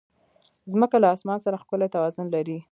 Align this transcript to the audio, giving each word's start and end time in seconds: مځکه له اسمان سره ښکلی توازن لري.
مځکه 0.79 0.97
له 1.03 1.07
اسمان 1.15 1.39
سره 1.45 1.61
ښکلی 1.63 1.87
توازن 1.95 2.25
لري. 2.35 2.57